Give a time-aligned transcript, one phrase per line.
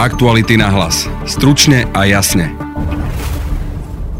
[0.00, 1.04] Aktuality na hlas.
[1.28, 2.56] Stručne a jasne.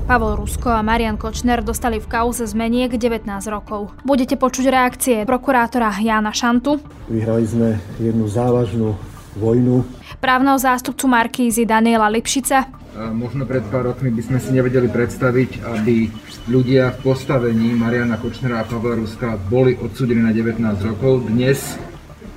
[0.04, 3.89] Pavol Rusko a Marian Kočner dostali v kauze zmeniek 19 rokov.
[4.05, 6.85] Budete počuť reakcie prokurátora Jána Šantu.
[7.08, 8.93] Vyhrali sme jednu závažnú
[9.41, 9.89] vojnu.
[10.21, 12.69] Právneho zástupcu Markízy Daniela Lipšica.
[13.01, 16.12] A možno pred pár rokmi by sme si nevedeli predstaviť, aby
[16.53, 21.25] ľudia v postavení Mariana Kočnera a Pavla Ruska boli odsúdení na 19 rokov.
[21.25, 21.81] Dnes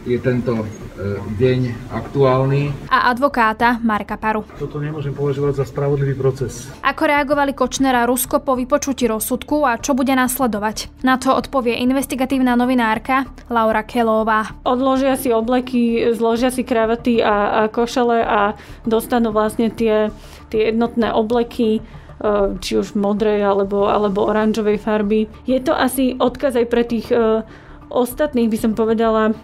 [0.04, 0.66] je tento e,
[1.40, 2.92] deň aktuálny.
[2.92, 4.44] A advokáta Marka Paru.
[4.60, 6.68] Toto nemôžem považovať za spravodlivý proces.
[6.84, 11.04] Ako reagovali Kočnera Rusko po vypočutí rozsudku a čo bude nasledovať?
[11.08, 14.60] Na to odpovie investigatívna novinárka Laura Kelová.
[14.68, 18.40] Odložia si obleky, zložia si kravaty a, a košele a
[18.84, 20.12] dostanú vlastne tie,
[20.52, 21.82] tie jednotné obleky e,
[22.60, 25.32] či už modrej alebo, alebo oranžovej farby.
[25.48, 27.48] Je to asi odkaz aj pre tých uh,
[27.94, 29.38] ostatných, by som povedala,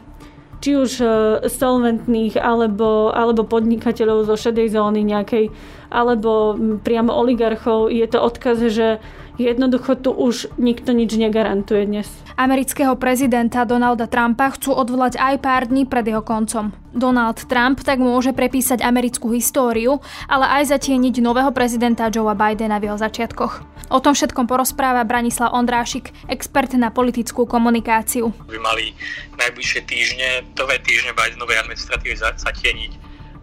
[0.59, 1.07] či už e,
[1.47, 5.51] solventných alebo, alebo podnikateľov zo šedej zóny nejakej,
[5.89, 8.99] alebo priamo oligarchov, je to odkaz, že
[9.39, 12.11] Jednoducho tu už nikto nič negarantuje dnes.
[12.35, 16.75] Amerického prezidenta Donalda Trumpa chcú odvolať aj pár dní pred jeho koncom.
[16.91, 22.91] Donald Trump tak môže prepísať americkú históriu, ale aj zatieniť nového prezidenta Joea Bidena v
[22.91, 23.63] jeho začiatkoch.
[23.87, 28.35] O tom všetkom porozpráva Branislav Ondrášik, expert na politickú komunikáciu.
[28.43, 28.91] By mali
[29.39, 32.91] najbližšie týždne, dve týždne Bidenovej administratívy zatieniť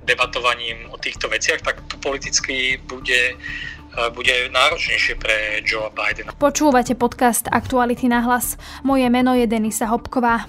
[0.07, 3.35] debatovaním o týchto veciach, tak tu politicky bude
[4.13, 6.37] bude náročnejšie pre Joe Bidena.
[6.37, 8.61] Počúvate podcast Aktuality na hlas.
[8.85, 10.45] Moje meno je Denisa Hopková.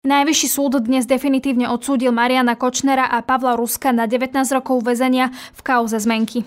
[0.00, 5.60] Najvyšší súd dnes definitívne odsúdil Mariana Kočnera a Pavla Ruska na 19 rokov väzenia v
[5.60, 6.42] kauze zmenky.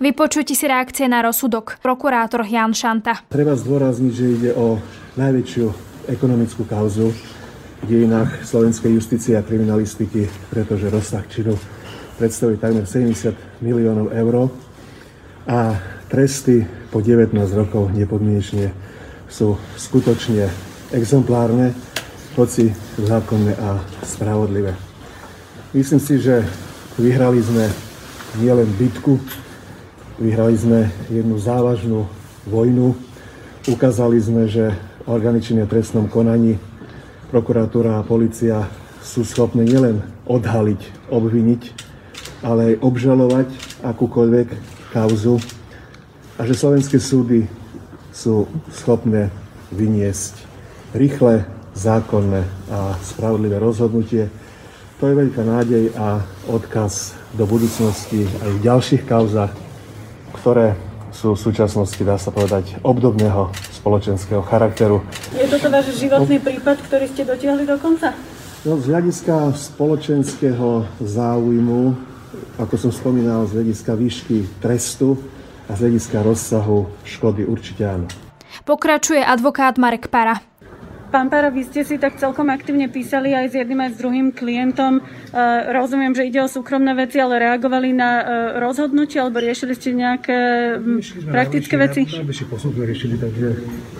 [0.00, 1.78] Vypočujte si reakcie na rozsudok.
[1.84, 3.28] Prokurátor Jan Šanta.
[3.28, 4.80] Treba zdôrazniť, že ide o
[5.20, 5.66] najväčšiu
[6.10, 11.54] ekonomickú kauzu v dejinách slovenskej justície a kriminalistiky, pretože rozsah činu
[12.18, 14.50] predstavuje takmer 70 miliónov eur
[15.44, 15.76] a
[16.08, 18.70] tresty po 19 rokov nepodmienečne
[19.26, 20.46] sú skutočne
[20.94, 21.74] exemplárne,
[22.38, 24.74] hoci zákonné a spravodlivé.
[25.74, 26.46] Myslím si, že
[26.98, 27.66] vyhrali sme
[28.38, 29.18] nielen bitku,
[30.18, 32.06] vyhrali sme jednu závažnú
[32.46, 32.94] vojnu,
[33.66, 34.70] ukázali sme, že
[35.06, 36.58] orgány činné trestnom konaní,
[37.30, 38.70] prokuratúra a policia
[39.02, 41.62] sú schopné nielen odhaliť, obviniť,
[42.44, 43.48] ale aj obžalovať
[43.80, 44.48] akúkoľvek
[44.92, 45.40] kauzu
[46.36, 47.48] a že slovenské súdy
[48.12, 49.32] sú schopné
[49.72, 50.36] vyniesť
[50.92, 54.30] rýchle, zákonné a spravodlivé rozhodnutie.
[55.02, 59.50] To je veľká nádej a odkaz do budúcnosti aj v ďalších kauzach,
[60.38, 60.78] ktoré
[61.10, 65.02] sú v súčasnosti, dá sa povedať, obdobného spoločenského charakteru.
[65.34, 68.14] Je toto váš životný prípad, ktorý ste dotiahli do konca?
[68.64, 72.13] No, z hľadiska spoločenského záujmu
[72.58, 75.18] ako som spomínal, z hľadiska výšky trestu
[75.68, 78.06] a z hľadiska rozsahu škody určite áno.
[78.62, 80.38] Pokračuje advokát Marek Para.
[81.14, 84.34] Pán Para, vy ste si tak celkom aktívne písali aj s jedným aj s druhým
[84.34, 84.98] klientom.
[84.98, 85.02] E,
[85.70, 88.24] rozumiem, že ide o súkromné veci, ale reagovali na e,
[88.58, 90.38] rozhodnutie alebo riešili ste nejaké
[91.30, 92.02] praktické veci?
[92.10, 93.46] Najbližší postup sme riešili, takže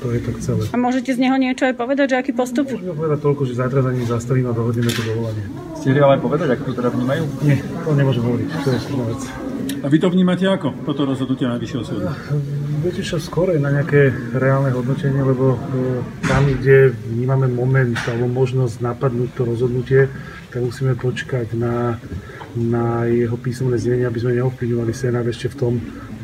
[0.03, 0.67] to je tak celé.
[0.67, 2.67] A môžete z neho niečo aj povedať, že aký postup?
[2.67, 5.45] Môžeme povedať toľko, že zajtra za ním zastavím a dohodneme to dovolanie.
[5.79, 7.23] Ste ale povedať, ako to teda vnímajú?
[7.47, 9.54] Nie, to nemôžem hovoriť, to je vec.
[9.85, 12.09] A vy to vnímate ako, toto rozhodnutie Najvyššieho súdu?
[12.81, 15.59] Viete čo, skôr na nejaké reálne hodnotenie, lebo e,
[16.25, 20.09] tam, kde vnímame moment alebo možnosť napadnúť to rozhodnutie,
[20.49, 22.01] tak musíme počkať na,
[22.57, 25.75] na jeho písomné znenie, aby sme neovplyvňovali Senát ešte v tom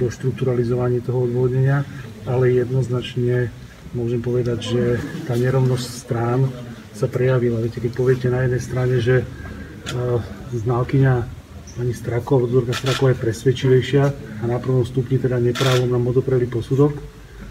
[0.00, 1.84] do štrukturalizovaní toho odvodnenia,
[2.24, 3.52] ale jednoznačne
[3.92, 4.82] môžem povedať, že
[5.28, 6.48] tá nerovnosť strán
[6.96, 7.60] sa prejavila.
[7.60, 10.16] Viete, keď poviete na jednej strane, že uh,
[10.56, 11.39] znalkyňa
[11.80, 16.92] pani Strakov, dozorka Strakova je presvedčivejšia a na prvom stupni teda neprávom nám odopreli posudok.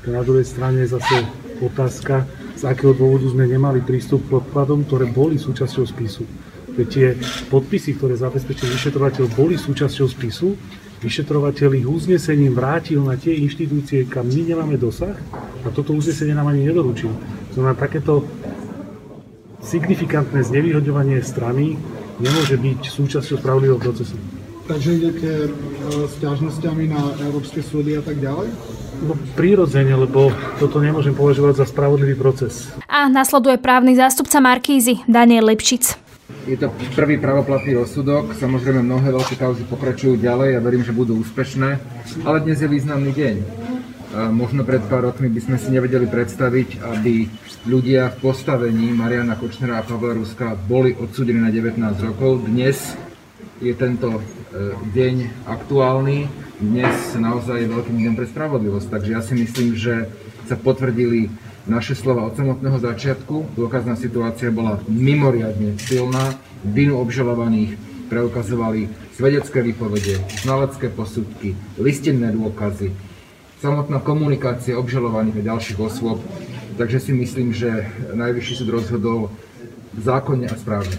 [0.06, 1.26] Na druhej strane je zase
[1.66, 6.30] otázka, z akého dôvodu sme nemali prístup k podkladom, ktoré boli súčasťou spisu.
[6.78, 7.08] Veď tie
[7.50, 10.54] podpisy, ktoré zabezpečil vyšetrovateľ, boli súčasťou spisu.
[11.02, 15.18] Vyšetrovateľ ich uznesením vrátil na tie inštitúcie, kam my nemáme dosah
[15.66, 17.10] a toto uznesenie nám ani nedoručil.
[17.58, 18.30] Znamená, takéto
[19.66, 21.82] signifikantné znevýhodňovanie strany
[22.20, 24.20] nemôže byť súčasťou spravodlivého procesu.
[24.70, 25.32] Takže idete
[26.06, 28.54] s ťažnosťami na európske súdy a tak ďalej?
[29.02, 30.30] No prirodzene, lebo
[30.62, 32.70] toto nemôžem považovať za spravodlivý proces.
[32.86, 35.98] A nasleduje právny zástupca Markízy Daniel Lepšic.
[36.46, 41.18] Je to prvý pravoplatný rozsudok, samozrejme mnohé veľké kauzy pokračujú ďalej a verím, že budú
[41.18, 41.82] úspešné,
[42.22, 43.36] ale dnes je významný deň.
[44.14, 47.30] Možno pred pár rokmi by sme si nevedeli predstaviť, aby
[47.70, 52.48] ľudia v postavení Mariana Kočnera a Pavla Ruska boli odsúdení na 19 rokov.
[52.50, 52.98] Dnes
[53.62, 54.22] je tento e,
[54.96, 56.26] deň aktuálny,
[56.64, 60.08] dnes naozaj je veľkým dňom pre spravodlivosť, takže ja si myslím, že
[60.48, 61.30] sa potvrdili
[61.70, 63.54] naše slova od samotného začiatku.
[63.60, 67.78] Dôkazná situácia bola mimoriadne silná, vinu obžalovaných
[68.10, 72.90] preukazovali svedecké výpovede, znalecké posudky, listinné dôkazy,
[73.60, 76.24] samotná komunikácia obžalovaných a ďalších osôb.
[76.80, 79.28] Takže si myslím, že Najvyšší súd rozhodol
[80.00, 80.96] zákonne a správne.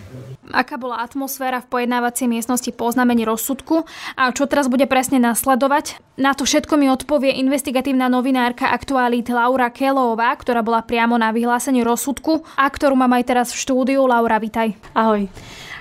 [0.50, 3.86] Aká bola atmosféra v pojednávacej miestnosti po oznámení rozsudku
[4.18, 6.02] a čo teraz bude presne nasledovať?
[6.18, 11.86] Na to všetko mi odpovie investigatívna novinárka aktualít Laura Kelová, ktorá bola priamo na vyhlásení
[11.86, 14.02] rozsudku a ktorú mám aj teraz v štúdiu.
[14.10, 14.74] Laura, vitaj.
[14.90, 15.30] Ahoj.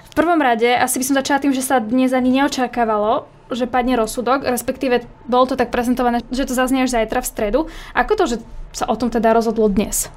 [0.10, 3.98] V prvom rade asi by som začala tým, že sa dnes ani neočakávalo, že padne
[3.98, 7.60] rozsudok, respektíve bolo to tak prezentované, že to zaznie až zajtra v stredu.
[7.98, 8.38] Ako to, že
[8.74, 10.14] sa o tom teda rozhodlo dnes?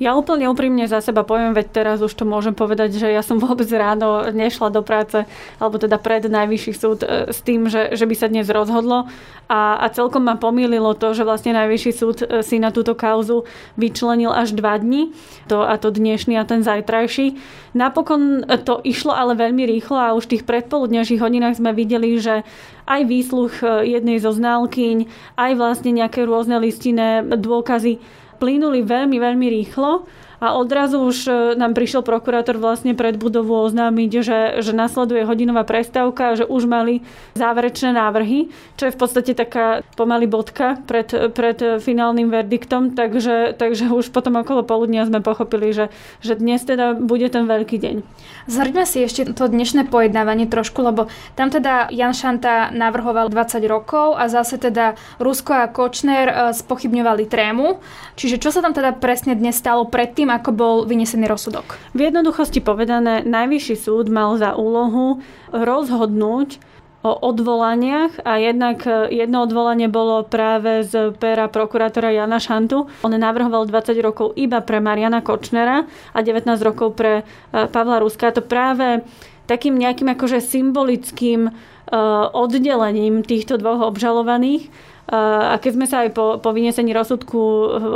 [0.00, 3.36] Ja úplne úprimne za seba poviem, veď teraz už to môžem povedať, že ja som
[3.42, 5.28] vôbec ráno nešla do práce,
[5.60, 9.10] alebo teda pred najvyšší súd e, s tým, že, že by sa dnes rozhodlo.
[9.52, 13.44] A, a celkom ma pomýlilo to, že vlastne najvyšší súd e, si na túto kauzu
[13.76, 15.12] vyčlenil až dva dní,
[15.50, 17.36] to, a to dnešný a ten zajtrajší.
[17.76, 22.44] Napokon to išlo ale veľmi rýchlo a už v tých predpoludňajších hodinách sme videli, že
[22.88, 29.46] aj výsluch e, jednej zo znalkyň, aj vlastne nejaké rôzne listinné dôkazy plynuli veľmi, veľmi
[29.62, 30.02] rýchlo
[30.42, 35.62] a odrazu už e, nám prišiel prokurátor vlastne pred budovu oznámiť, že, že nasleduje hodinová
[35.62, 37.06] prestávka, že už mali
[37.38, 43.94] záverečné návrhy, čo je v podstate taká pomaly bodka pred, pred finálnym verdiktom, takže, takže
[43.94, 47.96] už potom okolo poludnia sme pochopili, že, že dnes teda bude ten veľký deň.
[48.50, 51.06] Zhrňme si ešte to dnešné pojednávanie trošku, lebo
[51.38, 57.30] tam teda Jan Šanta navrhoval 20 rokov a zase teda Rusko a Kočner e, spochybňovali
[57.30, 57.78] trému.
[58.18, 61.76] Čiže čo sa tam teda presne dnes stalo predtým, ako bol vynesený rozsudok?
[61.92, 65.20] V jednoduchosti povedané, Najvyšší súd mal za úlohu
[65.52, 72.86] rozhodnúť o odvolaniach a jednak e, jedno odvolanie bolo práve z pera prokurátora Jana Šantu.
[73.02, 75.82] On navrhoval 20 rokov iba pre Mariana Kočnera
[76.14, 78.30] a 19 rokov pre e, Pavla Ruska.
[78.30, 79.02] A to práve
[79.52, 81.52] takým nejakým akože symbolickým e,
[82.32, 84.72] oddelením týchto dvoch obžalovaných.
[85.12, 87.36] A keď sme sa aj po, po vynesení rozsudku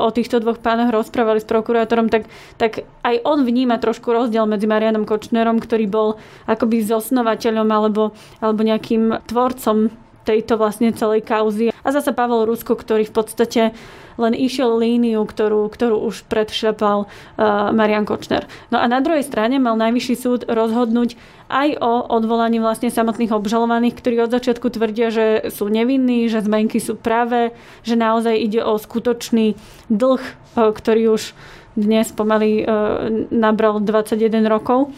[0.04, 2.26] o týchto dvoch pánoch rozprávali s prokurátorom, tak,
[2.58, 6.08] tak aj on vníma trošku rozdiel medzi Marianom Kočnerom, ktorý bol
[6.50, 8.10] akoby zosnovateľom alebo,
[8.42, 9.94] alebo nejakým tvorcom
[10.26, 11.70] tejto vlastne celej kauzy.
[11.70, 13.62] A zase Pavel Rusko, ktorý v podstate
[14.16, 18.48] len išiel líniu, ktorú, ktorú už predšlepal uh, Marian Kočner.
[18.72, 21.14] No a na druhej strane mal najvyšší súd rozhodnúť
[21.46, 26.82] aj o odvolaní vlastne samotných obžalovaných, ktorí od začiatku tvrdia, že sú nevinní, že zmenky
[26.82, 27.54] sú práve,
[27.86, 29.54] že naozaj ide o skutočný
[29.92, 31.36] dlh, uh, ktorý už
[31.76, 34.90] dnes pomaly uh, nabral 21 rokov.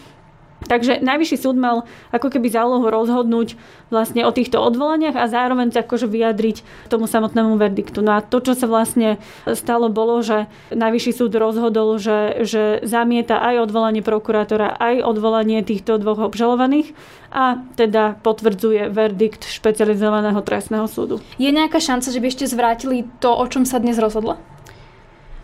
[0.67, 3.55] Takže najvyšší súd mal ako keby zálohu rozhodnúť
[3.95, 8.03] vlastne o týchto odvolaniach a zároveň sa akože vyjadriť tomu samotnému verdiktu.
[8.03, 13.39] No a to, čo sa vlastne stalo, bolo, že najvyšší súd rozhodol, že, že zamieta
[13.39, 16.91] aj odvolanie prokurátora, aj odvolanie týchto dvoch obžalovaných
[17.31, 21.23] a teda potvrdzuje verdikt špecializovaného trestného súdu.
[21.39, 24.41] Je nejaká šanca, že by ešte zvrátili to, o čom sa dnes rozhodlo?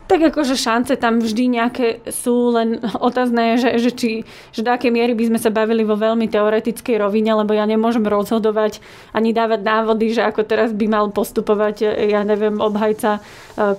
[0.05, 2.77] Tak akože šance tam vždy nejaké sú, len
[3.09, 4.11] otázne je, že, že, či,
[4.53, 8.05] že do akej miery by sme sa bavili vo veľmi teoretickej rovine, lebo ja nemôžem
[8.05, 8.85] rozhodovať
[9.17, 13.21] ani dávať návody, že ako teraz by mal postupovať, ja neviem, obhajca e,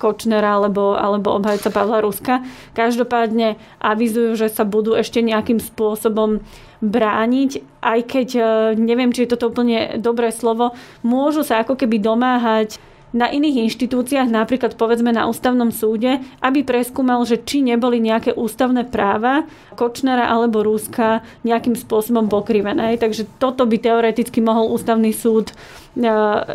[0.01, 2.41] Kočnera alebo, alebo obhajca Pavla Ruska.
[2.74, 6.41] Každopádne avizujú, že sa budú ešte nejakým spôsobom
[6.82, 8.41] brániť, aj keď e,
[8.82, 10.74] neviem, či je toto úplne dobré slovo,
[11.05, 12.82] môžu sa ako keby domáhať
[13.15, 18.84] na iných inštitúciách, napríklad povedzme na ústavnom súde, aby preskúmal, že či neboli nejaké ústavné
[18.84, 19.48] práva
[19.79, 23.00] Kočnera alebo Rúska nejakým spôsobom pokrivené.
[23.00, 25.55] Takže toto by teoreticky mohol ústavný súd e,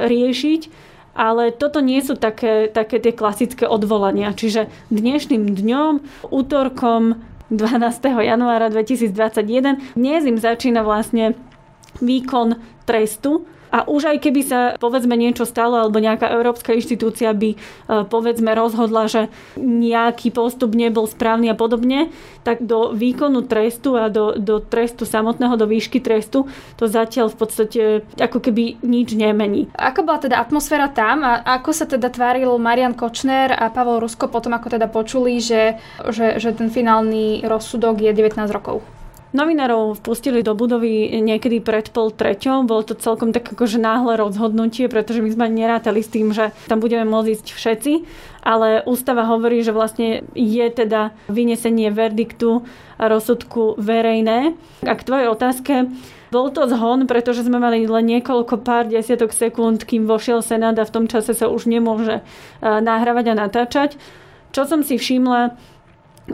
[0.05, 0.93] riešiť.
[1.11, 4.31] Ale toto nie sú také, také tie klasické odvolania.
[4.31, 5.93] Čiže dnešným dňom,
[6.31, 7.19] útorkom
[7.51, 8.31] 12.
[8.31, 11.35] januára 2021, dnes im začína vlastne
[11.99, 17.55] výkon trestu a už aj keby sa povedzme niečo stalo alebo nejaká európska inštitúcia by
[17.55, 17.57] e,
[18.11, 22.11] povedzme rozhodla, že nejaký postup nebol správny a podobne,
[22.43, 27.37] tak do výkonu trestu a do, do trestu samotného, do výšky trestu to zatiaľ v
[27.39, 27.83] podstate
[28.19, 29.71] ako keby nič nemení.
[29.79, 34.27] Ako bola teda atmosféra tam a ako sa teda tváril Marian Kočner a Pavel Rusko
[34.27, 35.79] potom, ako teda počuli, že,
[36.11, 39.00] že, že ten finálny rozsudok je 19 rokov?
[39.31, 42.67] Novinárov vpustili do budovy niekedy pred pol treťou.
[42.67, 46.83] Bolo to celkom tak akože náhle rozhodnutie, pretože my sme nerátali s tým, že tam
[46.83, 47.93] budeme môcť ísť všetci.
[48.43, 52.67] Ale ústava hovorí, že vlastne je teda vynesenie verdiktu
[52.99, 54.59] a rozsudku verejné.
[54.83, 55.75] A k tvojej otázke,
[56.35, 60.87] bol to zhon, pretože sme mali len niekoľko pár desiatok sekúnd, kým vošiel Senát a
[60.87, 62.23] v tom čase sa už nemôže e,
[62.63, 63.91] nahrávať a natáčať.
[64.51, 65.55] Čo som si všimla,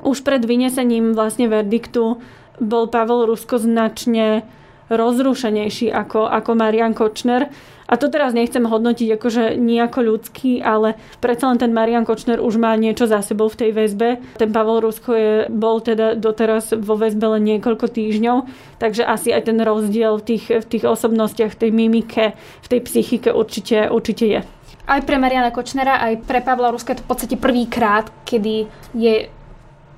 [0.05, 2.21] už pred vynesením vlastne verdiktu
[2.61, 4.47] bol Pavel Rusko značne
[4.89, 7.51] rozrušenejší ako, ako Marian Kočner.
[7.87, 12.59] A to teraz nechcem hodnotiť akože nejako ľudský, ale predsa len ten Marian Kočner už
[12.59, 14.19] má niečo za sebou v tej väzbe.
[14.43, 18.51] Ten Pavel Rusko je, bol teda doteraz vo väzbe len niekoľko týždňov,
[18.83, 22.81] takže asi aj ten rozdiel v tých, v tých osobnostiach, v tej mimike, v tej
[22.83, 24.41] psychike určite, určite je.
[24.87, 28.67] Aj pre Mariana Kočnera, aj pre Pavla Ruska je to v podstate prvýkrát, kedy
[28.99, 29.31] je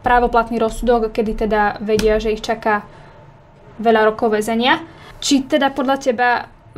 [0.03, 2.87] právoplatný rozsudok, kedy teda vedia, že ich čaká
[3.79, 4.83] veľa rokov väzenia.
[5.19, 6.29] Či teda podľa teba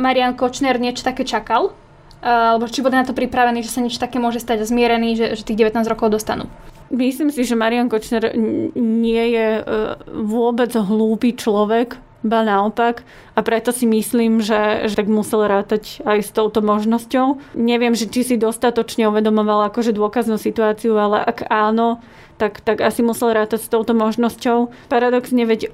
[0.00, 1.72] Marian Kočner niečo také čakal?
[2.20, 5.42] Alebo či bude na to pripravený, že sa niečo také môže stať zmierený, že, že
[5.44, 6.48] tých 19 rokov dostanú?
[6.90, 8.34] Myslím si, že Marian Kočner
[8.76, 9.62] nie je e,
[10.10, 13.06] vôbec hlúpy človek, ba naopak.
[13.32, 17.56] A preto si myslím, že, že tak musel rátať aj s touto možnosťou.
[17.56, 22.02] Neviem, že či si dostatočne uvedomoval akože dôkaznú situáciu, ale ak áno,
[22.40, 24.72] tak, tak asi musel rátať s touto možnosťou.
[24.88, 25.70] Paradoxne, veď e,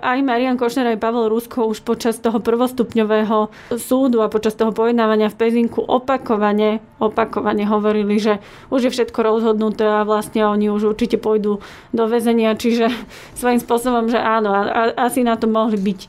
[0.00, 5.28] aj Marian Košner, aj Pavel Rusko už počas toho prvostupňového súdu a počas toho pojednávania
[5.28, 8.40] v Pezinku opakovane, opakovane hovorili, že
[8.72, 11.60] už je všetko rozhodnuté a vlastne oni už určite pôjdu
[11.92, 12.88] do väzenia, čiže
[13.36, 16.00] svojím spôsobom, že áno, a, a, asi na to mohli byť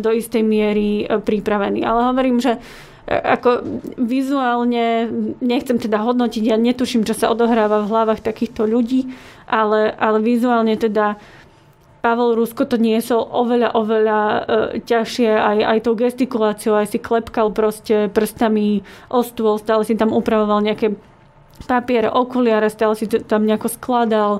[0.00, 1.84] do istej miery uh, pripravení.
[1.84, 2.56] Ale hovorím, že
[3.06, 5.10] ako vizuálne,
[5.42, 9.10] nechcem teda hodnotiť, ja netuším, čo sa odohráva v hlavách takýchto ľudí,
[9.50, 11.18] ale, ale vizuálne teda
[12.02, 14.40] Pavel Rusko to niesol oveľa, oveľa e,
[14.82, 20.10] ťažšie aj, aj tou gestikuláciou, aj si klepkal proste prstami o stôl, stále si tam
[20.10, 20.98] upravoval nejaké
[21.62, 24.32] papiere, okuliare, stále si tam nejako skladal,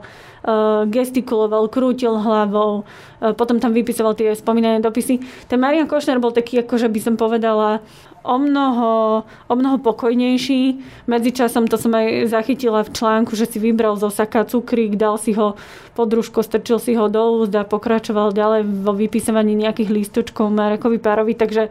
[0.43, 2.83] e, gestikuloval, krútil hlavou,
[3.23, 5.23] e, potom tam vypisoval tie spomínané dopisy.
[5.47, 7.79] Ten Marian Košner bol taký, ako že by som povedala,
[8.23, 10.79] o mnoho, o mnoho pokojnejší.
[11.11, 15.35] Medzičasom to som aj zachytila v článku, že si vybral zo saka cukrík, dal si
[15.35, 15.59] ho
[15.93, 21.37] pod strčil si ho do úst a pokračoval ďalej vo vypisovaní nejakých lístočkov Marekovi Párovi.
[21.37, 21.69] Takže,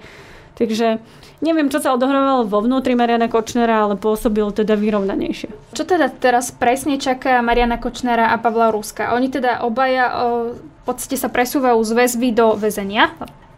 [0.53, 1.01] takže
[1.41, 5.73] neviem, čo sa odohrávalo vo vnútri Mariana Kočnera, ale pôsobil teda vyrovnanejšie.
[5.73, 9.17] Čo teda teraz presne čaká Mariana Kočnera a Pavla Ruska?
[9.17, 13.09] Oni teda obaja o, v podstate sa presúvajú z väzby do väzenia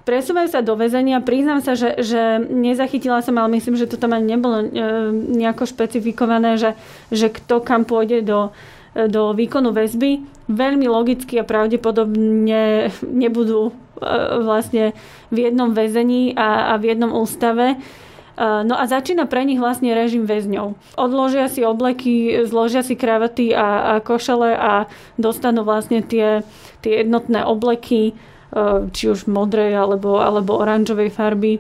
[0.04, 1.24] presúvajú sa do väzenia.
[1.24, 4.68] Priznám sa, že, že nezachytila som, ale myslím, že to tam ani nebolo e,
[5.16, 6.76] nejako špecifikované, že,
[7.10, 8.52] že kto kam pôjde do,
[8.94, 10.24] e, do výkonu väzby.
[10.52, 13.74] Veľmi logicky a pravdepodobne nebudú e,
[14.44, 14.92] vlastne
[15.32, 17.80] v jednom väzení a, a v jednom ústave.
[18.34, 20.98] No a začína pre nich vlastne režim väzňov.
[20.98, 24.90] Odložia si obleky, zložia si kravaty a, a košele a
[25.22, 26.42] dostanú vlastne tie,
[26.82, 28.18] tie jednotné obleky
[28.94, 31.58] či už modrej alebo, alebo oranžovej farby,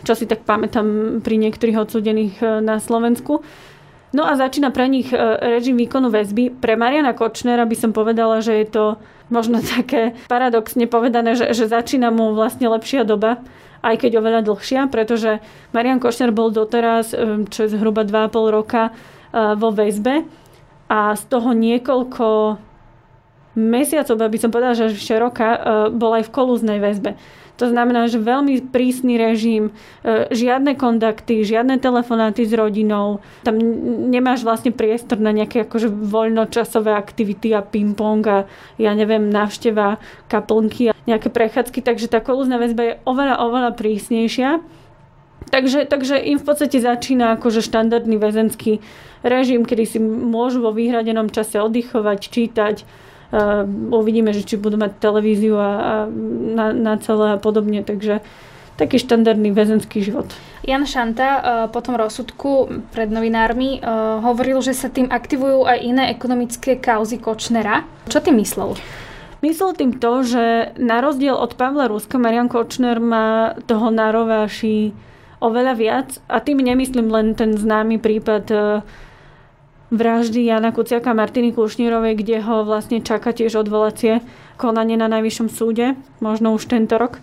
[0.00, 3.44] čo si tak pamätám pri niektorých odsudených eh, na Slovensku.
[4.10, 5.20] No a začína pre nich eh,
[5.60, 6.56] režim výkonu väzby.
[6.56, 8.84] Pre Mariana Kočnera by som povedala, že je to
[9.28, 13.44] možno také paradoxne povedané, že, že začína mu vlastne lepšia doba,
[13.84, 15.40] aj keď oveľa dlhšia, pretože
[15.72, 17.16] Marian Kočner bol doteraz,
[17.48, 18.92] čo je zhruba 2,5 roka
[19.32, 20.28] vo väzbe
[20.92, 22.26] a z toho niekoľko
[23.60, 25.58] mesiacov, aby som povedala, že ešte roka, e,
[25.92, 27.20] bol aj v kolúznej väzbe.
[27.60, 33.20] To znamená, že veľmi prísny režim, e, žiadne kontakty, žiadne telefonáty s rodinou.
[33.44, 33.60] Tam
[34.08, 38.48] nemáš vlastne priestor na nejaké akože voľnočasové aktivity a ping-pong a
[38.80, 40.00] ja neviem, návšteva
[40.32, 41.84] kaplnky a nejaké prechádzky.
[41.84, 44.64] Takže tá kolúzna väzba je oveľa, oveľa prísnejšia.
[45.52, 48.80] Takže, takže im v podstate začína akože štandardný väzenský
[49.20, 52.76] režim, kedy si môžu vo vyhradenom čase oddychovať, čítať,
[53.94, 55.94] uvidíme, že či budú mať televíziu a, a
[56.50, 58.22] na, na celé a podobne, takže
[58.74, 60.32] taký štandardný väzenský život.
[60.64, 65.78] Jan Šanta uh, po tom rozsudku pred novinármi uh, hovoril, že sa tým aktivujú aj
[65.84, 67.84] iné ekonomické kauzy Kočnera.
[68.08, 68.76] Čo tým myslel?
[69.40, 74.92] Myslel tým to, že na rozdiel od Pavla Ruska Marian Kočner má toho na rováši
[75.40, 78.44] oveľa viac a tým nemyslím len ten známy prípad
[79.90, 84.22] vraždy Jana Kuciaka Martiny Kušnírovej, kde ho vlastne čaká tiež odvolacie
[84.54, 87.18] konanie na Najvyššom súde, možno už tento rok.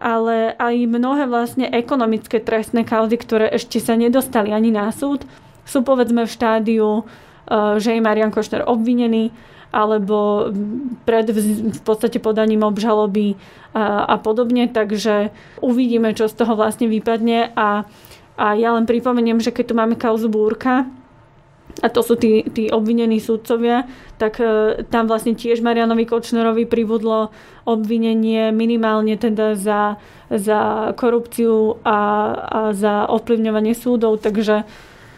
[0.00, 5.22] Ale aj mnohé vlastne ekonomické trestné kauzy, ktoré ešte sa nedostali ani na súd,
[5.68, 7.02] sú povedzme v štádiu, e,
[7.78, 9.30] že je Marian Košner obvinený
[9.70, 10.50] alebo
[11.06, 13.38] pred v podstate podaním obžaloby
[13.70, 15.30] a, a podobne, takže
[15.62, 17.54] uvidíme, čo z toho vlastne vypadne.
[17.54, 17.86] A,
[18.34, 20.90] a ja len pripomeniem, že keď tu máme kauzu Búrka,
[21.78, 23.86] a to sú tí, tí obvinení súdcovia,
[24.18, 27.30] tak e, tam vlastne tiež Marianovi Kočnerovi pribudlo
[27.64, 29.96] obvinenie minimálne teda za,
[30.28, 31.98] za korupciu a,
[32.34, 34.66] a za ovplyvňovanie súdov, takže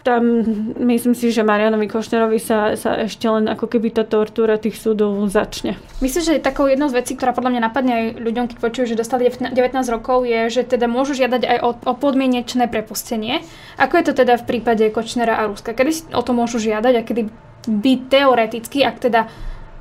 [0.03, 0.43] tam
[0.83, 5.15] myslím si, že Marianovi Košnerovi sa, sa ešte len ako keby tá tortúra tých súdov
[5.31, 5.79] začne.
[6.03, 8.99] Myslím, že takou jednou z vecí, ktorá podľa mňa napadne aj ľuďom, keď počujú, že
[8.99, 9.55] dostali 19
[9.87, 13.47] rokov, je, že teda môžu žiadať aj o, o podmienečné prepustenie.
[13.79, 15.71] Ako je to teda v prípade Kočnera a Ruska?
[15.71, 17.21] Kedy o to môžu žiadať a kedy
[17.63, 19.31] by teoreticky, ak teda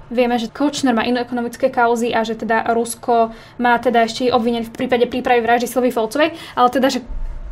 [0.06, 4.70] vieme, že Kočner má iné ekonomické kauzy a že teda Rusko má teda ešte obvinený
[4.70, 7.02] v prípade prípravy vraždy Silvy Folcovej, ale teda, že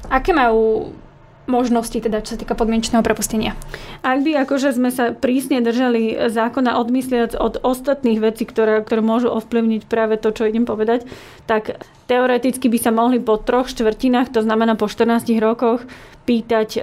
[0.06, 0.94] aké majú
[1.48, 3.56] možnosti, teda čo sa týka podmienečného prepustenia.
[4.04, 9.32] Ak by akože sme sa prísne držali zákona odmysliac od ostatných vecí, ktoré, ktoré môžu
[9.32, 11.08] ovplyvniť práve to, čo idem povedať,
[11.48, 11.80] tak
[12.10, 15.86] teoreticky by sa mohli po troch štvrtinách, to znamená po 14 rokoch,
[16.30, 16.80] pýtať e,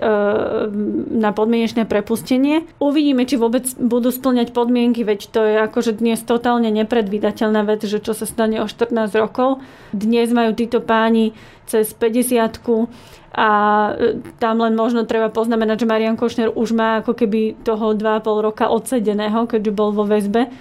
[1.13, 2.67] na podmienečné prepustenie.
[2.83, 8.03] Uvidíme, či vôbec budú splňať podmienky, veď to je akože dnes totálne nepredvídateľná vec, že
[8.03, 9.63] čo sa stane o 14 rokov.
[9.95, 11.31] Dnes majú títo páni
[11.63, 12.59] cez 50
[13.37, 13.49] a
[13.93, 18.25] e, tam len možno treba poznamenať, že Marian Košner už má ako keby toho 2,5
[18.41, 20.49] roka odsedeného, keďže bol vo väzbe.
[20.49, 20.51] E,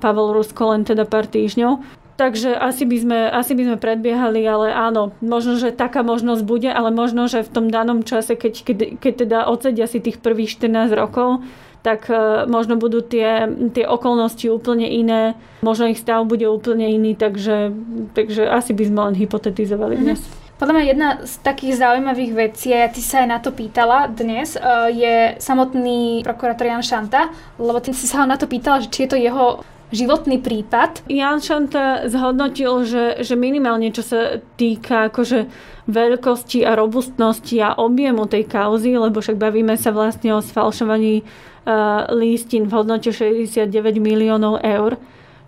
[0.00, 2.00] Pavel Rusko len teda pár týždňov.
[2.16, 6.70] Takže asi by, sme, asi by sme predbiehali, ale áno, možno, že taká možnosť bude,
[6.72, 10.54] ale možno, že v tom danom čase, keď, keď, keď teda odsedia si tých prvých
[10.60, 11.42] 14 rokov,
[11.82, 15.34] tak uh, možno budú tie, tie okolnosti úplne iné,
[15.66, 17.74] možno ich stav bude úplne iný, takže,
[18.14, 20.02] takže asi by sme len hypotetizovali mhm.
[20.06, 20.20] dnes.
[20.22, 20.41] Mm-hmm.
[20.62, 24.54] Podľa mňa jedna z takých zaujímavých vecí, a ty sa aj na to pýtala dnes,
[24.54, 24.62] e,
[24.94, 29.02] je samotný prokurátor Jan Šanta, lebo ty si sa ho na to pýtala, že či
[29.02, 31.02] je to jeho životný prípad.
[31.10, 35.50] Jan Šanta zhodnotil, že, že minimálne čo sa týka akože
[35.90, 42.06] veľkosti a robustnosti a objemu tej kauzy, lebo však bavíme sa vlastne o sfalšovaní uh,
[42.14, 43.66] lístin v hodnote 69
[43.98, 44.94] miliónov eur,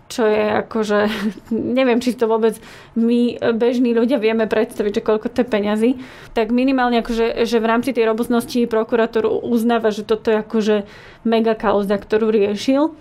[0.08, 0.99] čo je akože,
[1.78, 2.56] neviem, či to vôbec
[2.96, 5.90] my, bežní ľudia, vieme predstaviť, že koľko to je peňazí,
[6.37, 10.76] tak minimálne akože, že v rámci tej robustnosti prokurátor uznáva, že toto je akože
[11.24, 12.92] mega kauza, ktorú riešil.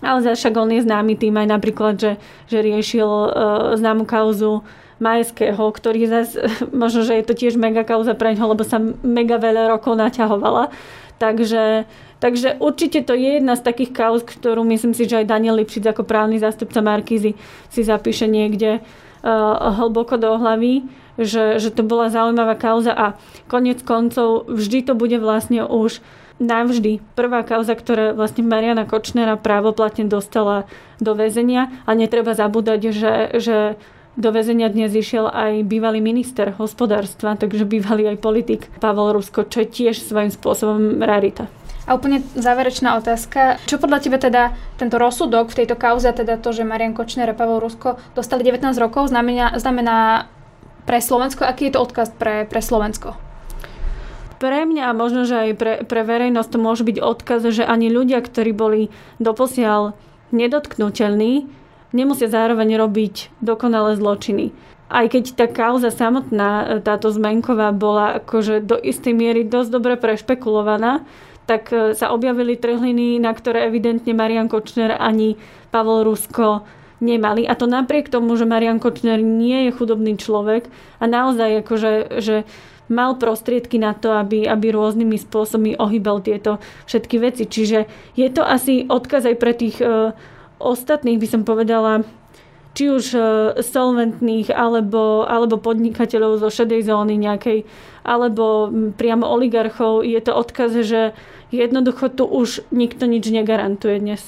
[0.00, 2.12] Ale však on je známy tým aj napríklad, že,
[2.48, 4.64] že riešil uh, známu kauzu
[5.00, 6.40] Majského, ktorý zase,
[6.72, 10.72] možno, že je to tiež mega kauza pre ňoho, lebo sa mega veľa rokov naťahovala.
[11.20, 11.84] Takže
[12.20, 15.88] Takže určite to je jedna z takých kauz, ktorú myslím si, že aj Daniel Lipšic
[15.88, 17.32] ako právny zástupca Markízy
[17.72, 20.84] si zapíše niekde uh, hlboko do hlavy,
[21.16, 23.16] že, že to bola zaujímavá kauza a
[23.48, 26.04] konec koncov vždy to bude vlastne už
[26.40, 30.64] navždy prvá kauza, ktorá vlastne Mariana Kočnera právoplatne dostala
[31.00, 33.56] do väzenia a netreba zabúdať, že, že
[34.16, 39.64] do väzenia dnes išiel aj bývalý minister hospodárstva, takže bývalý aj politik Pavel Rusko, čo
[39.64, 41.48] je tiež svojím spôsobom rarita.
[41.90, 43.58] A úplne záverečná otázka.
[43.66, 47.34] Čo podľa teba teda tento rozsudok v tejto kauze, teda to, že Marian Kočner a
[47.34, 50.30] Pavel Rusko dostali 19 rokov, znamená, znamená
[50.86, 51.42] pre Slovensko?
[51.42, 53.18] Aký je to odkaz pre, pre Slovensko?
[54.38, 57.90] Pre mňa a možno, že aj pre, pre verejnosť to môže byť odkaz, že ani
[57.90, 59.98] ľudia, ktorí boli doposiaľ
[60.30, 61.50] nedotknutelní,
[61.90, 64.54] nemusia zároveň robiť dokonalé zločiny.
[64.90, 71.02] Aj keď tá kauza samotná, táto zmenková, bola akože do istej miery dosť dobre prešpekulovaná,
[71.50, 75.34] tak e, sa objavili trhliny, na ktoré evidentne Marian Kočner ani
[75.74, 76.62] Pavel Rusko
[77.02, 77.42] nemali.
[77.50, 80.70] A to napriek tomu, že Marian Kočner nie je chudobný človek
[81.02, 82.46] a naozaj akože, že
[82.86, 87.46] mal prostriedky na to, aby, aby rôznymi spôsobmi ohýbal tieto všetky veci.
[87.46, 90.10] Čiže je to asi odkaz aj pre tých uh,
[90.58, 92.02] ostatných, by som povedala,
[92.70, 93.20] či už e,
[93.66, 97.66] solventných alebo, alebo podnikateľov zo šedej zóny nejakej,
[98.06, 101.10] alebo priamo oligarchov, je to odkaz, že
[101.50, 104.22] jednoducho tu už nikto nič negarantuje dnes.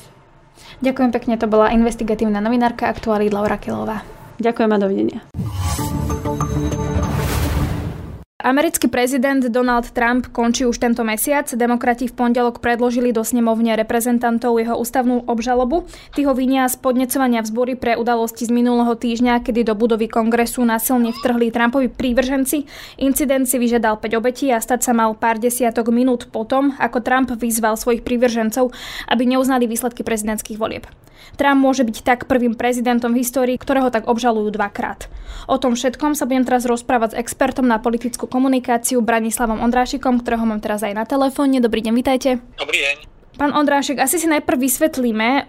[0.83, 4.03] Ďakujem pekne, to bola investigatívna novinárka aktuály Laura Kilová.
[4.43, 5.21] Ďakujem a dovidenia.
[8.43, 11.47] Americký prezident Donald Trump končí už tento mesiac.
[11.47, 15.87] Demokrati v pondelok predložili do snemovne reprezentantov jeho ústavnú obžalobu.
[16.11, 20.67] Tí ho vinia z podnecovania vzbory pre udalosti z minulého týždňa, kedy do budovy kongresu
[20.67, 22.67] násilne vtrhli Trumpovi prívrženci.
[22.99, 27.31] Incident si vyžiadal 5 obetí a stať sa mal pár desiatok minút potom, ako Trump
[27.39, 28.75] vyzval svojich prívržencov,
[29.07, 30.91] aby neuznali výsledky prezidentských volieb.
[31.39, 35.07] Trump môže byť tak prvým prezidentom v histórii, ktorého tak obžalujú dvakrát.
[35.49, 40.49] O tom všetkom sa budem teraz rozprávať s expertom na politickú komunikáciu Branislavom Ondrášikom, ktorého
[40.49, 41.61] mám teraz aj na telefóne.
[41.61, 42.41] Dobrý deň, vitajte.
[42.57, 42.97] Dobrý deň.
[43.37, 45.45] Pán Ondrášek, asi si najprv vysvetlíme,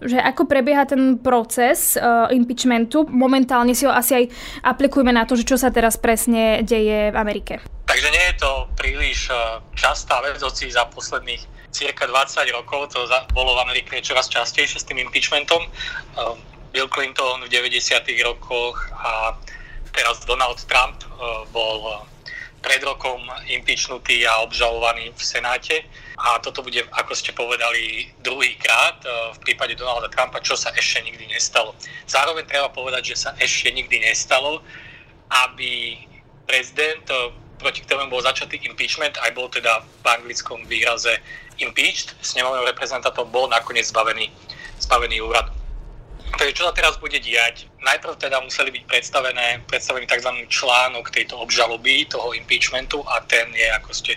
[0.00, 3.04] že ako prebieha ten proces uh, impeachmentu.
[3.04, 4.24] Momentálne si ho asi aj
[4.64, 7.60] aplikujeme na to, že čo sa teraz presne deje v Amerike.
[7.84, 13.04] Takže nie je to príliš uh, častá vec, hoci za posledných cirka 20 rokov to
[13.32, 15.68] bolo v Amerike čoraz častejšie s tým impeachmentom.
[16.16, 16.34] Uh,
[16.72, 18.00] Bill Clinton v 90.
[18.24, 19.36] rokoch a
[19.92, 21.04] teraz Donald Trump
[21.52, 22.00] bol
[22.62, 23.18] pred rokom
[23.50, 25.82] impeachnutý a obžalovaný v Senáte.
[26.22, 31.02] A toto bude, ako ste povedali, druhýkrát e, v prípade Donalda Trumpa, čo sa ešte
[31.02, 31.74] nikdy nestalo.
[32.06, 34.62] Zároveň treba povedať, že sa ešte nikdy nestalo,
[35.28, 35.98] aby
[36.46, 41.18] prezident, e, proti ktorému bol začatý impeachment, aj bol teda v anglickom výraze
[41.58, 44.30] impeached, s nemovým reprezentantom bol nakoniec zbavený,
[44.78, 45.61] zbavený úradu.
[46.32, 47.70] Takže čo sa teraz bude diať?
[47.84, 50.30] Najprv teda museli byť predstavené, predstavený tzv.
[50.48, 54.12] článok tejto obžaloby, toho impeachmentu a ten je, ako ste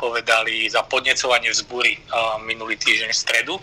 [0.00, 2.00] povedali, za podnecovanie vzbúry
[2.48, 3.54] minulý týždeň v stredu.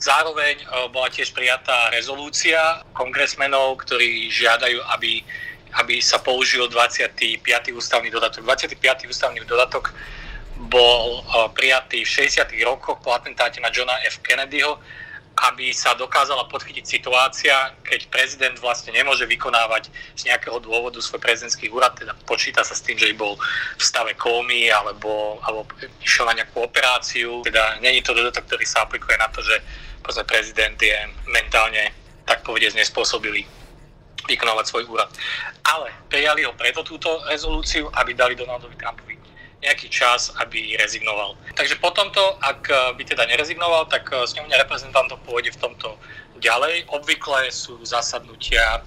[0.00, 0.64] Zároveň
[0.96, 5.20] bola tiež prijatá rezolúcia kongresmenov, ktorí žiadajú, aby,
[5.76, 7.44] aby sa použil 25.
[7.76, 8.40] ústavný dodatok.
[8.46, 8.80] 25.
[9.04, 9.92] ústavný dodatok
[10.72, 11.20] bol
[11.52, 12.48] prijatý v 60.
[12.64, 14.24] rokoch po atentáte na Johna F.
[14.24, 14.80] Kennedyho
[15.48, 21.72] aby sa dokázala podchytiť situácia, keď prezident vlastne nemôže vykonávať z nejakého dôvodu svoj prezidentský
[21.72, 23.40] úrad, teda počíta sa s tým, že bol
[23.76, 25.64] v stave kómy alebo, alebo
[26.04, 27.40] išiel na nejakú operáciu.
[27.40, 29.56] Teda není to dodatok, ktorý sa aplikuje na to, že
[30.28, 30.96] prezident je
[31.30, 31.94] mentálne,
[32.26, 33.46] tak povediať, nespôsobilý
[34.28, 35.08] vykonávať svoj úrad.
[35.64, 39.19] Ale prijali ho preto túto rezolúciu, aby dali Donaldovi Trumpovi
[39.60, 41.36] nejaký čas, aby rezignoval.
[41.54, 46.00] Takže po tomto, ak eh, by teda nerezignoval, tak eh, snemovňa reprezentantov pôjde v tomto
[46.40, 46.88] ďalej.
[46.88, 48.80] Obvykle sú zasadnutia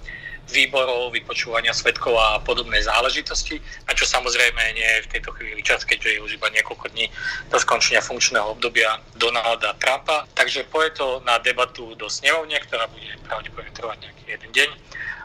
[0.44, 5.88] výborov, vypočúvania svetkov a podobné záležitosti, na čo samozrejme nie je v tejto chvíli čas,
[5.88, 7.08] keďže je už iba niekoľko dní
[7.48, 10.28] do skončenia funkčného obdobia Donalda Trumpa.
[10.36, 14.70] Takže poje to na debatu do snemovne, ktorá bude pravdepodobne trvať nejaký jeden deň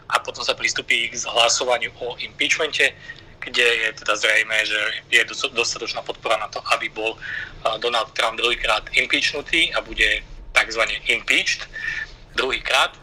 [0.09, 2.95] a potom sa pristúpi k hlasovaniu o impeachmente
[3.49, 4.79] kde je teda zrejme, že
[5.11, 5.21] je
[5.53, 7.17] dostatočná podpora na to, aby bol
[7.81, 10.81] Donald Trump druhýkrát impeachnutý a bude tzv.
[11.09, 11.67] impeached
[12.35, 12.93] druhýkrát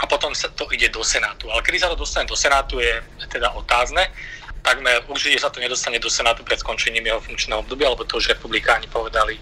[0.00, 1.52] a potom sa to ide do Senátu.
[1.52, 4.08] Ale kedy sa to dostane do Senátu je teda otázne.
[4.64, 8.32] Takmer určite sa to nedostane do Senátu pred skončením jeho funkčného obdobia, lebo to už
[8.32, 9.36] republikáni povedali,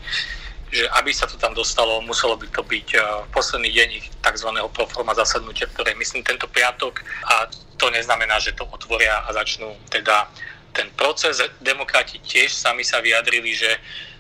[0.73, 4.49] že aby sa to tam dostalo, muselo by to byť v posledný deň ich tzv.
[4.73, 10.29] proforma zasadnutia, ktoré myslím tento piatok a to neznamená, že to otvoria a začnú teda
[10.75, 11.41] ten proces.
[11.63, 13.71] Demokrati tiež sami sa vyjadrili, že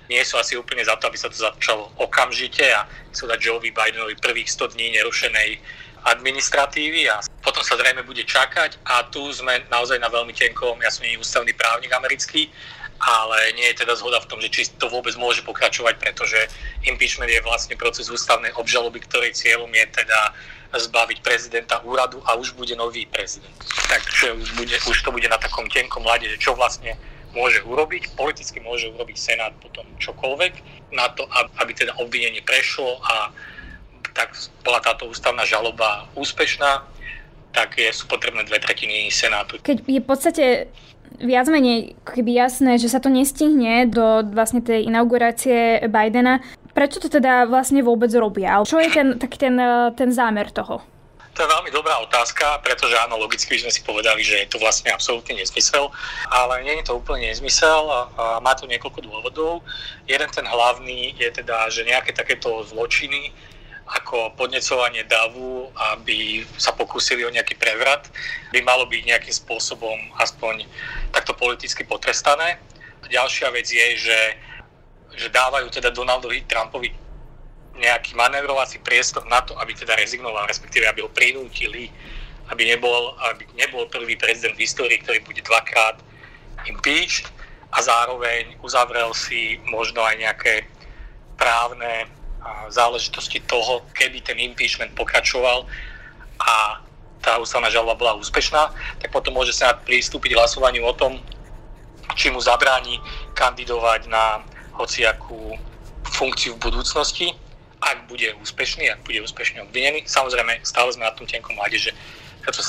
[0.08, 3.70] nie sú asi úplne za to, aby sa to začalo okamžite a chcú dať Joevi
[3.70, 5.60] Bidenovi prvých 100 dní nerušenej
[6.08, 10.88] administratívy a potom sa zrejme bude čakať a tu sme naozaj na veľmi tenkom, ja
[10.88, 12.48] som nie ústavný právnik americký,
[12.98, 16.38] ale nie je teda zhoda v tom, že či to vôbec môže pokračovať, pretože
[16.82, 20.34] impeachment je vlastne proces ústavnej obžaloby, ktorej cieľom je teda
[20.68, 23.54] zbaviť prezidenta úradu a už bude nový prezident.
[23.88, 26.92] Takže už, bude, už to bude na takom tenkom lade, že čo vlastne
[27.32, 28.12] môže urobiť.
[28.18, 30.52] Politicky môže urobiť Senát potom čokoľvek
[30.92, 31.24] na to,
[31.62, 33.32] aby teda obvinenie prešlo a
[34.12, 34.34] tak
[34.66, 36.82] bola táto ústavná žaloba úspešná,
[37.54, 39.62] tak je, sú potrebné dve tretiny Senátu.
[39.62, 40.44] Keď je v podstate
[41.16, 46.44] viac menej keby jasné, že sa to nestihne do vlastne tej inaugurácie Bidena,
[46.78, 48.62] Prečo to teda vlastne vôbec robia?
[48.62, 50.78] Čo je ten, tak ten, eh, ten zámer toho?
[51.34, 54.62] To je veľmi dobrá otázka, pretože áno, logicky by sme si povedali, že je to
[54.62, 55.90] vlastne absolútne nezmysel,
[56.30, 59.62] ale nie je to úplne nezmysel a má to niekoľko dôvodov.
[60.10, 63.30] Jeden ten hlavný je teda, že nejaké takéto zločiny,
[63.88, 68.08] ako podnecovanie davu, aby sa pokúsili o nejaký prevrat,
[68.52, 70.68] by malo byť nejakým spôsobom aspoň
[71.12, 72.60] takto politicky potrestané.
[73.00, 74.18] A ďalšia vec je, že
[75.18, 76.94] že dávajú teda Donaldovi Trumpovi
[77.78, 81.90] nejaký manevrovací priestor na to, aby teda rezignoval, respektíve aby ho prinútili,
[82.50, 85.98] aby nebol, aby nebol prvý prezident v histórii, ktorý bude dvakrát
[86.66, 87.30] impeached
[87.74, 90.54] a zároveň uzavrel si možno aj nejaké
[91.38, 92.10] právne
[92.68, 95.66] záležitosti toho, keby ten impeachment pokračoval
[96.38, 96.82] a
[97.20, 98.70] tá ústavná žaloba bola úspešná,
[99.02, 101.18] tak potom môže sa pristúpiť hlasovaniu o tom,
[102.14, 103.02] či mu zabráni
[103.34, 104.42] kandidovať na
[104.78, 105.58] hociakú
[106.14, 107.34] funkciu v budúcnosti,
[107.82, 110.06] ak bude úspešný, ak bude úspešne obvinený.
[110.06, 111.94] Samozrejme, stále sme na tom tenkom mlade, že
[112.48, 112.62] sa to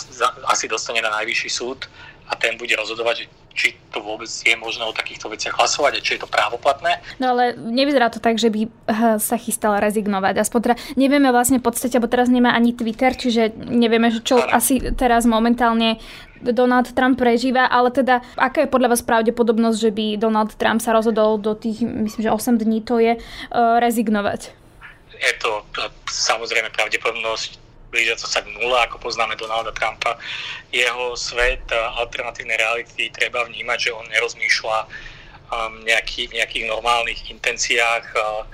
[0.50, 1.88] asi dostane na najvyšší súd
[2.30, 3.26] a ten bude rozhodovať,
[3.60, 7.04] či to vôbec je možné o takýchto veciach hlasovať a či je to právoplatné.
[7.19, 8.69] No ale nevyzerá to tak, že by eh,
[9.19, 10.39] sa chystal rezignovať.
[10.39, 14.56] Aspoň teda nevieme vlastne v podstate, lebo teraz nemá ani Twitter, čiže nevieme, čo ano.
[14.56, 16.00] asi teraz momentálne
[16.39, 20.95] Donald Trump prežíva, ale teda aká je podľa vás pravdepodobnosť, že by Donald Trump sa
[20.95, 24.56] rozhodol do tých, myslím, že 8 dní to je, uh, rezignovať?
[25.19, 25.67] Je to
[26.08, 30.17] samozrejme pravdepodobnosť blížiaca sa k nule, ako poznáme Donalda Trumpa.
[30.69, 34.78] Jeho svet alternatívnej reality treba vnímať, že on nerozmýšľa
[35.49, 38.45] um, nejaký, nejakých normálnych intenciách uh,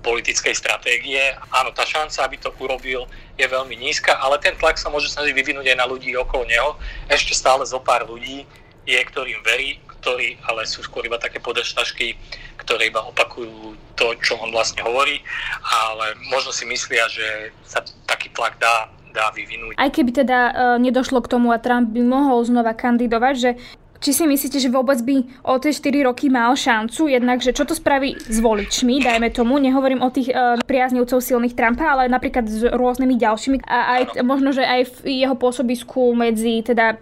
[0.00, 1.20] politickej stratégie.
[1.52, 3.04] Áno, tá šanca, aby to urobil,
[3.36, 6.74] je veľmi nízka, ale ten tlak sa môže snažiť vyvinúť aj na ľudí okolo neho.
[7.10, 8.46] Ešte stále zo pár ľudí
[8.88, 12.16] je, ktorým verí, ktorí ale sú skôr iba také podržtašky,
[12.64, 15.20] ktoré iba opakujú to, čo on vlastne hovorí,
[15.68, 19.74] ale možno si myslia, že sa taký tlak dá dá vyvinúť.
[19.80, 20.52] Aj keby teda e,
[20.84, 23.50] nedošlo k tomu a Trump by mohol znova kandidovať, že
[23.98, 27.66] či si myslíte, že vôbec by o tie 4 roky mal šancu, jednak, že čo
[27.66, 32.46] to spraví s voličmi, dajme tomu, nehovorím o tých e, priaznivcov silných Trumpa, ale napríklad
[32.46, 33.56] s rôznymi ďalšími.
[33.66, 37.00] A aj možno, že aj v jeho pôsobisku medzi teda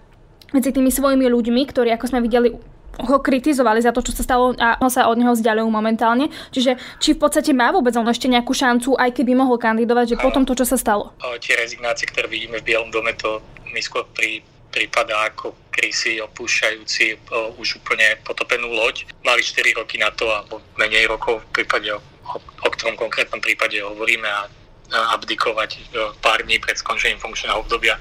[0.56, 2.56] medzi tými svojimi ľuďmi, ktorí, ako sme videli,
[2.96, 6.32] ho kritizovali za to, čo sa stalo a ho sa od neho vzdialujú momentálne.
[6.48, 10.20] Čiže či v podstate má vôbec on ešte nejakú šancu, aj keby mohol kandidovať, že
[10.20, 11.12] potom to, čo sa stalo?
[11.20, 14.40] O, tie rezignácie, ktoré vidíme v Bielom dome, to mi skôr pri,
[14.72, 19.04] prípada ako krysy opúšťajúci o, už úplne potopenú loď.
[19.28, 22.00] Mali 4 roky na to, alebo menej rokov v prípade, o,
[22.40, 24.48] o ktorom konkrétnom prípade hovoríme a
[24.86, 25.90] abdikovať
[26.22, 27.98] pár dní pred skončením funkčného obdobia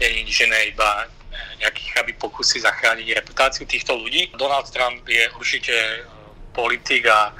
[0.00, 1.04] je nič iné, iba
[1.60, 4.30] nejakých aby pokusy zachrániť reputáciu týchto ľudí.
[4.36, 6.00] Donald Trump je určite e,
[6.52, 7.32] politik, a,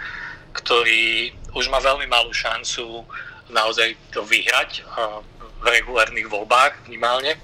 [0.53, 3.05] ktorý už má veľmi malú šancu
[3.53, 4.83] naozaj to vyhrať e,
[5.63, 7.37] v regulárnych voľbách minimálne.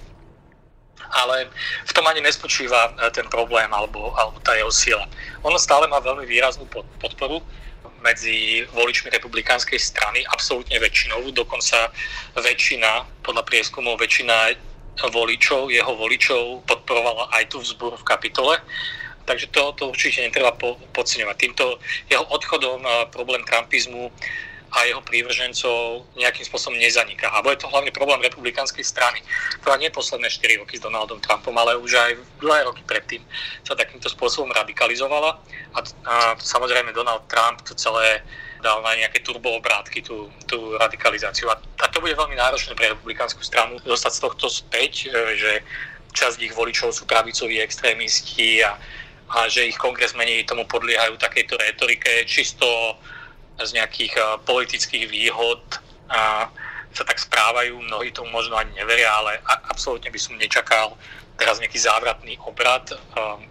[1.08, 1.48] Ale
[1.88, 5.04] v tom ani nespočíva e, ten problém alebo, alebo tá jeho sila.
[5.44, 6.68] Ono stále má veľmi výraznú
[7.00, 7.40] podporu
[7.98, 11.90] medzi voličmi republikánskej strany, absolútne väčšinovú, dokonca
[12.38, 14.54] väčšina, podľa prieskumov väčšina
[15.06, 18.58] voličov, jeho voličov podporovala aj tú vzburu v kapitole.
[19.22, 21.37] Takže to, to určite netreba po, podceňovať.
[21.38, 21.78] Týmto
[22.11, 22.82] jeho odchodom
[23.14, 24.11] problém trumpizmu
[24.68, 27.32] a jeho prívržencov nejakým spôsobom nezaniká.
[27.32, 29.24] A bude to hlavne problém republikánskej strany,
[29.64, 32.12] ktorá nie posledné 4 roky s Donaldom Trumpom, ale už aj
[32.44, 33.24] dlhé roky predtým
[33.64, 35.40] sa takýmto spôsobom radikalizovala.
[35.72, 38.20] A, a samozrejme Donald Trump to celé
[38.59, 41.47] dal na nejaké turboobrátky tú, tú radikalizáciu.
[41.51, 45.53] A, a to bude veľmi náročné pre republikánsku stranu dostať z tohto späť, e, že
[46.14, 48.75] časť ich voličov sú pravicoví extrémisti a,
[49.31, 52.66] a že ich kongresmeni tomu podliehajú takejto retorike čisto
[53.59, 55.61] z nejakých uh, politických výhod
[56.09, 56.47] a
[56.94, 60.97] sa tak správajú, mnohí tomu možno ani neveria, ale absolútne by som nečakal
[61.37, 63.44] teraz nejaký závratný obrad um,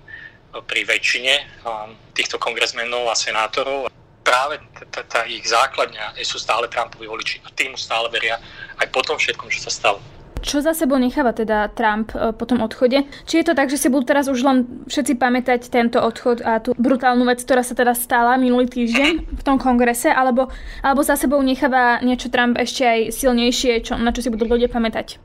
[0.66, 3.88] pri väčšine um, týchto kongresmenov a senátorov
[4.28, 4.60] práve
[4.92, 8.36] tá ich základňa sú stále Trumpovi voliči a tým stále veria
[8.84, 10.04] aj po tom všetkom, čo sa stalo.
[10.38, 13.10] Čo za sebou necháva teda Trump e, po tom odchode?
[13.26, 16.62] Či je to tak, že si budú teraz už len všetci pamätať tento odchod a
[16.62, 20.54] tú brutálnu vec, ktorá sa teda stala minulý týždeň v tom kongrese, alebo,
[20.86, 24.70] alebo za sebou necháva niečo Trump ešte aj silnejšie, čo, na čo si budú ľudia
[24.70, 25.18] pamätať?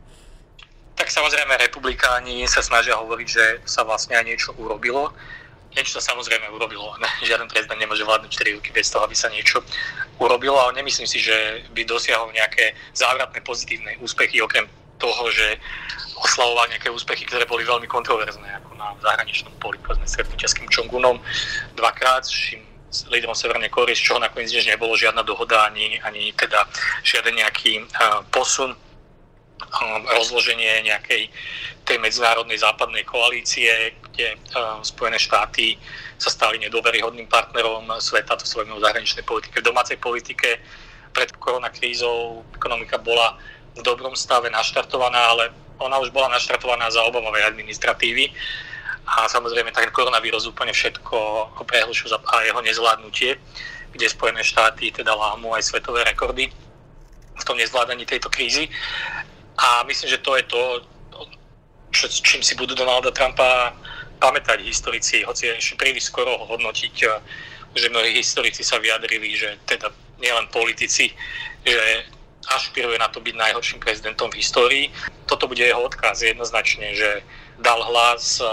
[0.97, 5.13] Tak samozrejme republikáni sa snažia hovoriť, že sa vlastne aj niečo urobilo
[5.77, 6.95] niečo sa samozrejme urobilo.
[7.29, 9.65] Žiaden prezident nemôže vládnuť 4 roky bez toho, aby sa niečo
[10.21, 14.69] urobilo, ale nemyslím si, že by dosiahol nejaké závratné pozitívne úspechy, okrem
[15.03, 15.59] toho, že
[16.23, 20.71] oslavoval nejaké úspechy, ktoré boli veľmi kontroverzné, ako na zahraničnom poli, povedzme stretnutia s Kim
[20.71, 21.19] Jong-unom
[21.75, 26.69] dvakrát, s lídrom Severnej Kóry, z čoho nakoniec než nebolo žiadna dohoda, ani, ani teda
[27.03, 28.77] žiaden nejaký uh, posun
[30.13, 31.33] rozloženie nejakej
[31.83, 34.37] tej medzinárodnej západnej koalície, kde
[34.85, 35.81] Spojené štáty
[36.21, 39.65] sa stali nedôveryhodným partnerom sveta, to svojou zahraničnej politike.
[39.65, 40.61] V domácej politike
[41.17, 43.41] pred koronakrízou ekonomika bola
[43.73, 45.49] v dobrom stave naštartovaná, ale
[45.81, 48.31] ona už bola naštartovaná za Obamovej administratívy
[49.03, 53.35] a samozrejme ten koronavírus úplne všetko prehlušil a jeho nezvládnutie,
[53.93, 56.53] kde Spojené štáty teda lámu aj svetové rekordy
[57.33, 58.69] v tom nezvládaní tejto krízy.
[59.59, 60.63] A myslím, že to je to,
[62.23, 63.75] čím si budú Donalda Trumpa
[64.23, 67.19] pamätať historici, hoci je ešte príliš skoro ho hodnotiť, eh,
[67.75, 69.91] že mnohí historici sa vyjadrili, že teda
[70.23, 71.11] nielen politici,
[71.67, 72.07] že
[72.55, 74.87] ašpiruje na to byť najhorším prezidentom v histórii.
[75.27, 77.27] Toto bude jeho odkaz jednoznačne, že
[77.59, 78.47] dal hlas eh,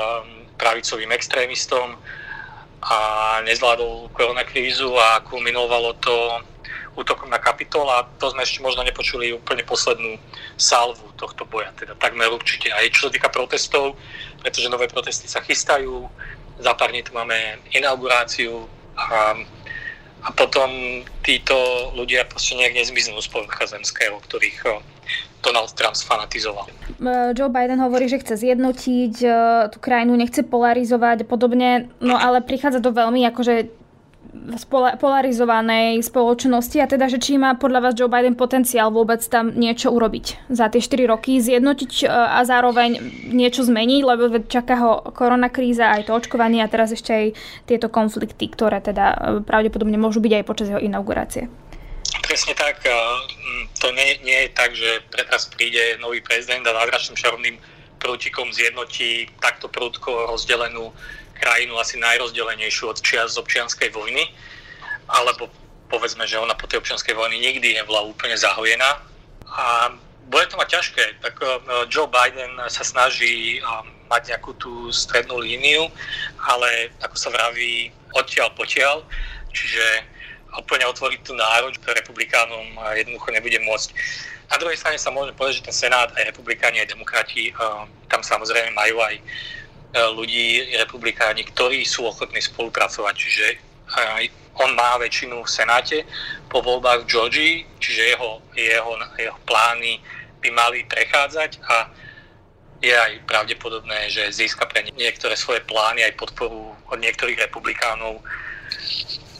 [0.58, 2.01] pravicovým extrémistom
[2.79, 2.97] a
[3.43, 6.15] nezvládol koronakrízu a kulminovalo to
[6.97, 10.17] útokom na kapitol a to sme ešte možno nepočuli úplne poslednú
[10.58, 12.73] salvu tohto boja, teda takmer určite.
[12.73, 13.97] Aj čo sa týka protestov,
[14.41, 16.10] pretože nové protesty sa chystajú,
[16.60, 18.67] za pár dní tu máme inauguráciu
[18.99, 19.32] a,
[20.28, 21.56] a potom títo
[21.95, 24.84] ľudia proste nejak nezmiznú z povrcha zemského, ktorých
[25.39, 26.67] Donald Trump sfanatizoval.
[27.32, 29.13] Joe Biden hovorí, že chce zjednotiť
[29.71, 33.79] tú krajinu, nechce polarizovať a podobne, no ale prichádza to veľmi akože
[35.02, 39.89] polarizovanej spoločnosti a teda, že či má podľa vás Joe Biden potenciál vôbec tam niečo
[39.89, 43.02] urobiť za tie 4 roky, zjednotiť e, a zároveň
[43.34, 47.26] niečo zmeniť, lebo čaká ho koronakríza, aj to očkovanie a teraz ešte aj
[47.65, 51.50] tieto konflikty, ktoré teda e, pravdepodobne môžu byť aj počas jeho inaugurácie.
[52.22, 52.86] Presne tak.
[52.86, 52.94] E,
[53.82, 57.58] to nie, nie je tak, že teraz príde nový prezident a návračným šarovným
[58.00, 60.96] prútikom zjednotí takto prúdko rozdelenú
[61.39, 64.28] krajinu asi najrozdelenejšiu od čias občianskej vojny,
[65.08, 65.49] alebo
[65.89, 69.02] povedzme, že ona po tej občianskej vojny nikdy nebola úplne zahojená.
[69.49, 69.89] A
[70.30, 71.06] bude to mať ťažké.
[71.25, 71.45] Tak e,
[71.89, 73.60] Joe Biden sa snaží e,
[74.08, 75.89] mať nejakú tú strednú líniu,
[76.45, 79.02] ale ako sa vraví, odtiaľ potiaľ,
[79.49, 80.06] čiže
[80.54, 83.89] úplne otvoriť tú národ, to republikánom jednoducho nebude môcť.
[84.49, 87.54] Na druhej strane sa môže povedať, že ten Senát, aj republikáni, aj demokrati, e,
[88.10, 89.17] tam samozrejme majú aj
[89.93, 93.13] ľudí, republikáni, ktorí sú ochotní spolupracovať.
[93.17, 93.45] Čiže
[93.97, 94.23] aj
[94.60, 95.97] on má väčšinu v Senáte
[96.52, 99.97] po voľbách v Georgii, čiže jeho, jeho, jeho plány
[100.43, 101.89] by mali prechádzať a
[102.80, 108.23] je aj pravdepodobné, že získa pre niektoré svoje plány aj podporu od niektorých republikánov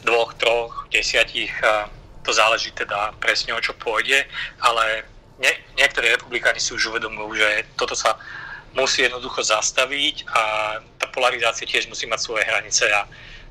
[0.04, 1.52] dvoch, troch, desiatich.
[1.64, 1.88] A
[2.20, 4.28] to záleží teda presne o čo pôjde,
[4.60, 5.08] ale
[5.40, 8.20] nie, niektorí republikáni si už uvedomujú, že toto sa
[8.74, 10.42] musí jednoducho zastaviť a
[10.98, 13.06] tá polarizácia tiež musí mať svoje hranice a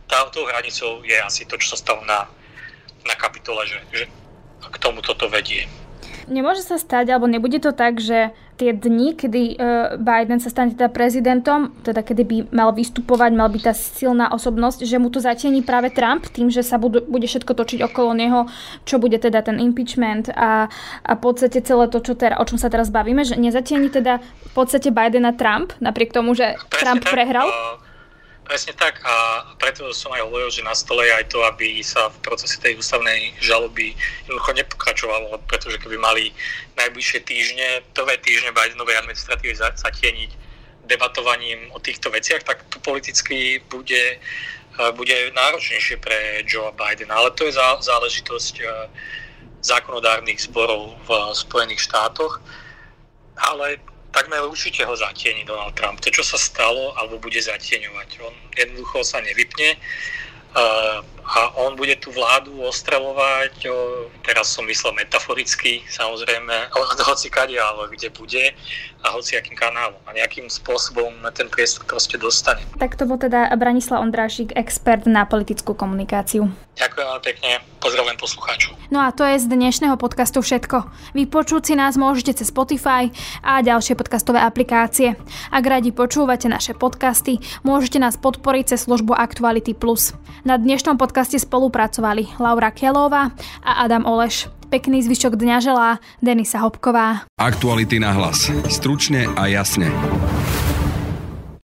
[0.10, 2.26] tá, hranicou je asi to, čo sa stalo na,
[3.06, 4.04] na kapitole, že, že
[4.60, 5.70] k tomu toto vedie.
[6.30, 10.76] Nemôže sa stať, alebo nebude to tak, že tie dni, kedy uh, Biden sa stane
[10.76, 15.24] teda prezidentom, teda kedy by mal vystupovať, mal byť tá silná osobnosť, že mu to
[15.24, 18.52] zatieni práve Trump tým, že sa budú, bude všetko točiť okolo neho,
[18.84, 20.68] čo bude teda ten impeachment a,
[21.08, 24.20] a v podstate celé to, čo teda, o čom sa teraz bavíme, že nezatieni teda
[24.20, 27.48] v podstate Bidena Trump, napriek tomu, že Presne Trump tak, prehral?
[27.48, 27.89] Uh
[28.50, 32.10] Presne tak a preto som aj hovoril, že na stole je aj to, aby sa
[32.10, 33.94] v procese tej ústavnej žaloby
[34.26, 36.34] jednoducho nepokračovalo, pretože keby mali
[36.74, 40.32] najbližšie týždne, prvé týždne Bidenovej administratívy zatieniť
[40.90, 47.22] debatovaním o týchto veciach, tak to politicky bude, e, bude náročnejšie pre Joe Bidena.
[47.22, 47.54] Ale to je
[47.86, 48.90] záležitosť e,
[49.62, 52.42] zákonodárnych zborov v Spojených štátoch.
[53.38, 53.78] Ale
[54.12, 56.02] takmer určite ho zatieni Donald Trump.
[56.02, 58.10] To, čo sa stalo, alebo bude zatieňovať.
[58.26, 64.98] On jednoducho sa nevypne uh, a on bude tú vládu ostrelovať, uh, teraz som myslel
[64.98, 68.44] metaforicky, samozrejme, ale hoci kade, ale kde bude
[69.00, 72.66] a hoci akým kanálom a nejakým spôsobom na ten priestor proste dostane.
[72.82, 76.52] Tak to bol teda Branislav Ondrášik, expert na politickú komunikáciu.
[76.80, 77.52] Ďakujem veľmi pekne,
[77.84, 78.72] pozdravujem poslucháčov.
[78.88, 80.88] No a to je z dnešného podcastu všetko.
[81.12, 83.12] Vypočuť si nás môžete cez Spotify
[83.44, 85.20] a ďalšie podcastové aplikácie.
[85.52, 90.16] Ak radi počúvate naše podcasty, môžete nás podporiť cez službu Actuality Plus.
[90.48, 94.48] Na dnešnom podcaste spolupracovali Laura Kelová a Adam Oleš.
[94.72, 97.28] Pekný zvyšok dňa želá Denisa Hopková.
[97.36, 98.48] Aktuality na hlas.
[98.72, 99.92] Stručne a jasne.